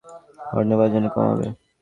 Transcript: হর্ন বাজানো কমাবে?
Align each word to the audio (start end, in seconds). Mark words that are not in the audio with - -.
হর্ন 0.47 0.71
বাজানো 0.79 1.09
কমাবে? 1.13 1.47